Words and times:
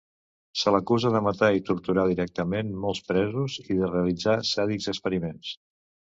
Se 0.59 0.71
l'acusa 0.75 1.11
de 1.15 1.19
matar 1.25 1.49
i 1.57 1.61
torturar 1.67 2.05
directament 2.13 2.73
molts 2.87 3.03
presos, 3.11 3.59
i 3.67 3.79
de 3.83 3.93
realitzar 3.93 4.37
sàdics 4.55 4.91
experiments. 4.95 5.55